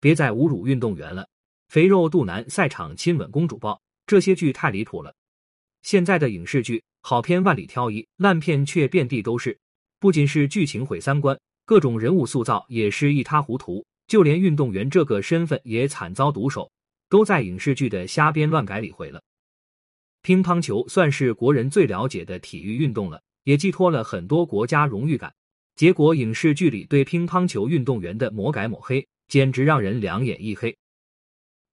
[0.00, 1.28] 别再侮辱运动员了。
[1.68, 5.14] 肥肉肚腩赛场亲吻公主抱，这些剧太离谱了。
[5.82, 9.58] 现在的影视剧好片万里挑一，烂片却遍地都是。
[10.00, 16.70] 不仅是剧情毁三观，各种人物塑造也是一塌糊涂，就连运动员这个身份也惨遭毒手，
[17.08, 19.22] 都在影视剧的瞎编乱改里毁了。
[20.22, 25.34] 乒乓球算是国人最了解的体育运动了，也寄托了很多国家荣誉感。
[25.76, 30.76] 结果影视剧里对乒乓球运动员的抹改抹黑，简直让人两眼一黑。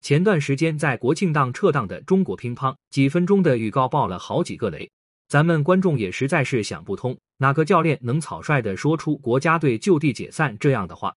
[0.01, 4.91] 前段时间在国庆档撤档的中国乒乓，几分钟的预告爆了好几个雷，
[5.27, 11.15] 咱们观众也实在是想不通，哪个教练能草率的说出国家队就地解散这样的话？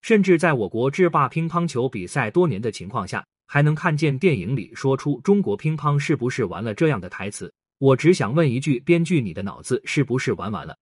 [0.00, 3.26] 甚至在我国制霸乒乓球比赛多年的情况下。
[3.52, 10.78] 还能看见电影里说出“中国乒乓是不是完了”这样的台词，我只想问一句：编剧，你的脑子是不是玩完了？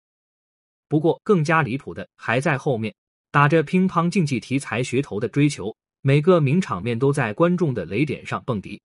[0.89, 2.95] 不过更加离谱的还在后面，
[3.35, 8.81] 打着乒乓竞技题材噱头的追求，每个名场面都在观众的雷点上蹦迪。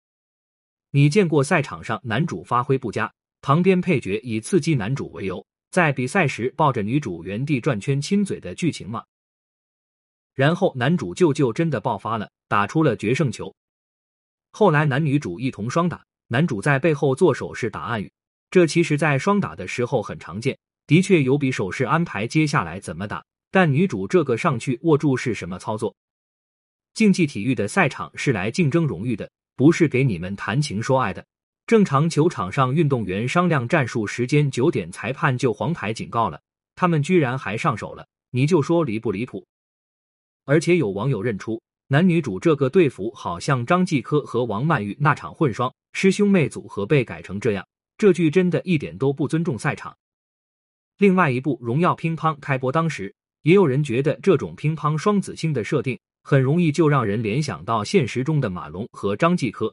[0.93, 3.13] 你见过赛场上男主发挥不佳，
[3.43, 9.03] 旁边配角以刺激男主为由，在比赛时抱着女主原地转圈亲嘴的剧情吗？
[10.33, 13.53] 然后男主就就真的爆发了，打出了决胜球。
[14.53, 18.13] 后来男女主一同双打，男主在背后做手势打暗语，
[18.53, 23.25] 这其实在双打的时候很常见，的确有比手势安排接下来怎么打。
[23.57, 25.97] 但女主这个上去握住是什么操作？
[26.93, 31.25] 竞技体育的赛场是来竞争荣誉的，不是给你们谈情说爱的。
[31.67, 36.39] 正常球场上运动员商量战术时间九点，裁判就黄牌警告了，
[36.75, 39.47] 他们居然还上手了，你就说离不离谱？
[40.45, 41.59] 而且有网友认出。
[41.87, 49.97] 男女主这个队服好像张继科和王曼玉那场混双师兄妹组合被改成这样，这剧真的一点都不尊重赛场。
[50.99, 53.15] 另外一部《荣耀乒乓》开播当时，
[53.47, 59.73] 也有人觉得这种乒乓双子星的设定很容易就让人联想到现实中的马龙和张继科。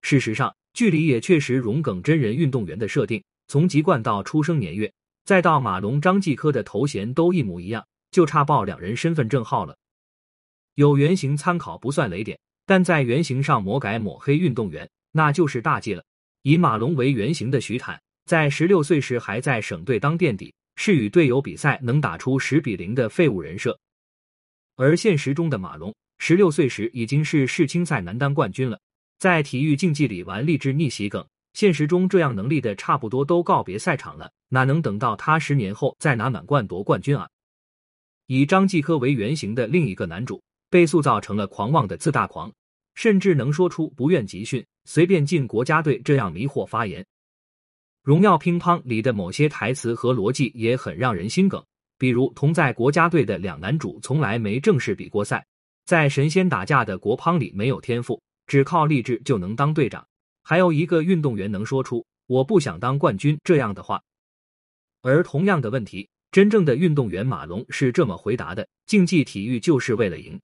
[0.00, 4.90] 事实上，剧里也确实荣梗真人运动员的设定，从籍贯到出生年月，
[5.26, 9.76] 再到马龙、张继科的头衔都一模一样，就差报两人身份证号了。
[10.76, 16.02] 有原型参考不算雷点，但在原型上魔改抹黑运动员，那就是大忌了。
[16.40, 23.78] 以马龙为原型的徐坦，在十六岁时还在省队当垫底，是与队友比赛能打出十比零的废物人设。
[24.76, 28.80] 而现实中的马龙，十六岁时已经是世青赛男单冠军了，
[29.18, 31.26] 在体育竞技里玩励志逆袭梗。
[31.54, 37.28] 现实中这样能力的差不多都告别赛场了，哪能等到他十年后再拿满贯夺冠军啊？
[38.26, 40.42] 以张继科为原型的另一个男主。
[40.70, 42.50] 被塑造成了狂妄的自大狂，
[42.94, 47.04] 甚至能说出不愿集训、随便进国家队这样迷惑发言。
[48.02, 51.64] 荣耀乒乓里的某些台词和逻辑也很让人心梗，
[51.98, 55.46] 比如同在国家队的两男主从来没正式比过赛，
[55.84, 60.04] 在神仙打架的国乓里没有天赋，只靠励志就能当队长。
[60.42, 64.02] 还有一个运动员能说出“我不想当冠军”这样的话。
[65.02, 70.40] 而同样的问题，真正的运动员马龙是这么回答的：竞技体育就是为了赢。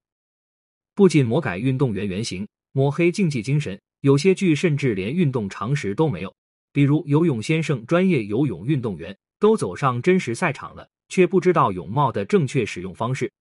[0.94, 6.32] 不仅魔改运动员原型，抹黑竞技精神，有些剧甚至连运动常识都没有。
[6.78, 13.32] 比如《游泳先生》，专业游泳运动员都走上真实赛场了，却不知道泳帽的正确使用方式。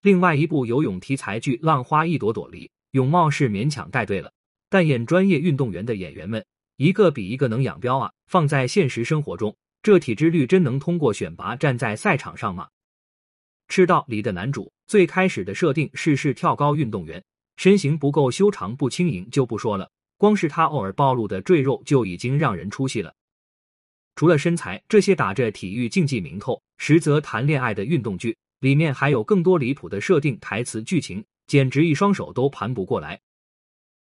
[0.00, 4.32] 另外一部游泳题材剧《浪花一朵朵》里，泳帽是勉强带对了，
[4.70, 6.42] 但演专业运动员的演员们
[6.78, 8.10] 一个比一个能养膘啊！
[8.28, 12.66] 放在现实生活中，这体脂率真能通过选拔站在赛场上吗？
[13.68, 17.22] 赤道里的男主最开始的设定是是跳高运动员，
[17.58, 23.14] 身形不够修长不轻盈就不说了，光是他偶尔暴露的赘肉就已经让人出戏了。
[24.16, 33.18] 除了身材，这些打着体育竞技名头，实则谈恋爱的运动剧里面还有更多离谱的设定、台词、剧情，简直一双手都盘不过来。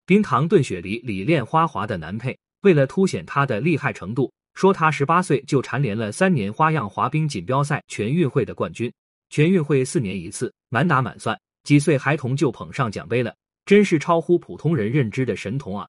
[0.06, 8.93] 冰糖炖雪梨里练花滑的男配，为了凸显他的厉害程度，说他十八岁就蝉联了三年花样滑冰锦标赛全运会的冠军。
[9.28, 15.88] 全运会四年一次，满打满算，几岁孩童就捧上奖杯了，真是超乎普通人认知的神童啊！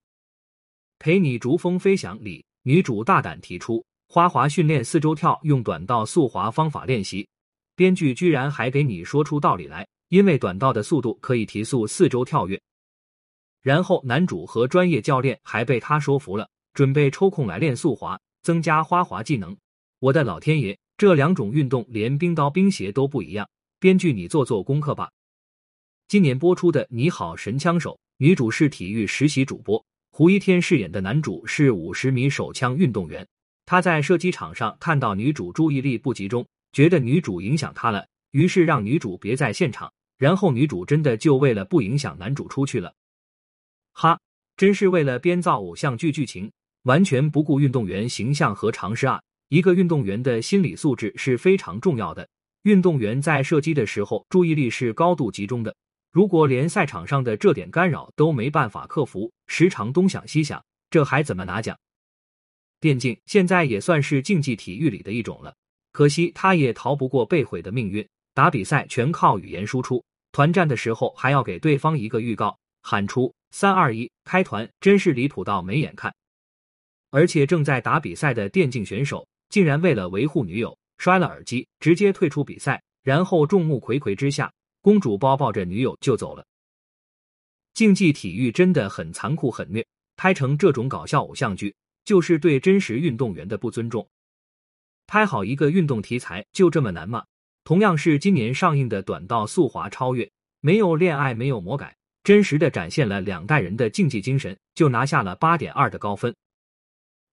[1.00, 7.28] 陪你逐风飞翔里，女主大胆提出花滑训练四周跳，用短道速滑方法练习，
[7.76, 12.60] 编剧居然还给你说出道理来，因为短道的速度可以提速四周跳跃。
[13.62, 19.56] 然后男主和专业教练还被他说服了，准备抽空来练速滑，增加花滑技能。
[20.00, 20.78] 我的老天爷！
[20.98, 23.48] 这两种运动连冰刀冰鞋都不一样，
[23.80, 25.12] 编剧你做做功课吧。
[26.08, 29.86] 今年播出的《你好，神枪手》，女主是体育实习主播，
[30.18, 33.24] 胡一天饰演的男主是五十米手枪运动员。
[33.68, 42.92] 他在射击场上看到女主注意力不集中，觉得女主影响他了，于是让女主别在现场，然后女主真的就为了不影响男主出去了。
[43.94, 44.20] 哈，
[44.56, 46.52] 真是为了编造偶像剧剧情，
[46.86, 49.22] 完全不顾运动员形象和常识啊！
[49.50, 52.28] 一个运动员的心理素质是非常重要的。
[52.64, 55.76] 运动员在射击的时候，注意力是高度集中的。
[56.12, 61.78] 如果连赛场上的这点干扰都没办法克服，时常东想西想，这还怎么拿奖？
[62.80, 65.56] 电竞现在也算是竞技体育里的一种了，
[65.92, 68.08] 可惜他也逃不过被毁的命运。
[68.34, 76.14] 打比赛全靠语言输出，团战的时候还要给对方一个预告，喊出三二一开团，真是离谱到没眼看。
[77.10, 80.78] 而且正在打比赛的电竞选手，竟然为了维护女友。
[81.00, 84.52] 摔了耳机，直接退出比赛，然后众目睽睽之下，
[84.82, 86.46] 公主抱抱着女友就走了。
[87.74, 89.86] 竞技体育真的很残酷很虐，
[90.16, 91.76] 拍成这种搞笑偶像剧，
[92.06, 94.08] 就是对真实运动员的不尊重。
[95.06, 97.24] 拍好一个运动题材就这么难吗？
[97.64, 100.26] 同样是今年上映的《短道速滑超越》，
[100.62, 106.36] 没有恋爱，没有魔改，真实的展现了两代人的竞技精神，就拿下了八点二的高分。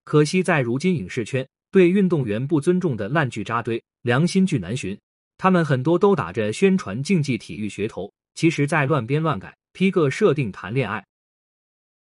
[0.05, 1.47] 可惜在如今影视圈。
[1.71, 4.97] 对运动员不尊重的烂剧扎堆，良心剧难寻。
[5.45, 11.05] 他们很多都打着宣传竞技体育噱头，其实在乱编乱改，批个设定谈恋爱。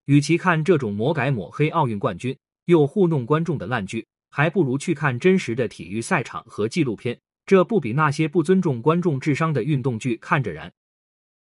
[0.05, 2.33] 与其看这种魔改抹黑奥运冠军
[2.67, 7.19] 又糊弄观众的烂剧，还不如去看真实的体育赛场和纪录片。
[7.45, 10.71] 这不比那些不尊重观众智商的运动剧看着燃。